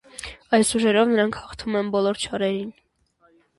[0.57, 2.75] Այս ուժերով նրանք հաղթում են բոլոր չարերին։